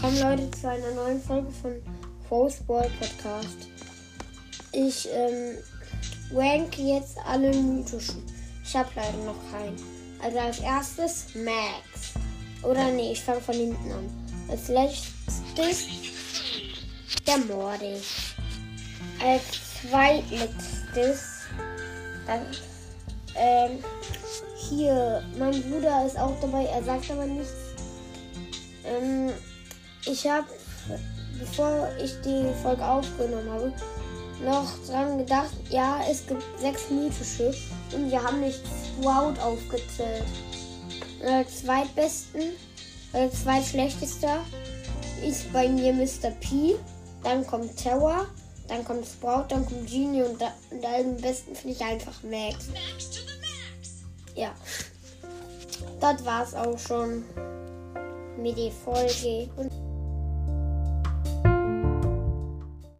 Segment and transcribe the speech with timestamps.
[0.00, 1.72] Willkommen Leute zu einer neuen Folge von
[2.30, 3.66] Rose Ball Podcast.
[4.70, 5.56] Ich ähm,
[6.32, 8.22] rank jetzt alle mythischen.
[8.62, 9.74] Ich habe leider noch keinen.
[10.22, 12.12] Also als erstes Max.
[12.62, 14.08] Oder nee, ich fange von hinten an.
[14.48, 15.88] Als letztes
[17.26, 17.96] der Mordi.
[19.20, 19.42] Als
[19.82, 21.24] zweitletztes
[22.24, 22.46] dann
[23.34, 23.78] ähm,
[24.68, 27.52] hier, mein Bruder ist auch dabei, er sagt aber nichts.
[28.84, 29.32] Ähm,
[30.08, 30.46] ich habe,
[31.38, 33.72] bevor ich die Folge aufgenommen habe,
[34.44, 37.54] noch dran gedacht, ja, es gibt sechs mythische
[37.94, 40.24] und wir haben nicht Sprout aufgezählt.
[41.22, 42.52] Äh, zweitbesten,
[43.12, 44.38] äh, zweitschlechtester
[45.26, 46.30] ist bei mir Mr.
[46.40, 46.76] P,
[47.24, 48.26] dann kommt Terror,
[48.68, 52.68] dann kommt Sprout, dann kommt Genie und, da, und am besten finde ich einfach Max.
[54.36, 54.54] Ja,
[56.00, 57.24] das war's auch schon
[58.40, 59.48] mit der Folge.
[59.56, 59.72] Und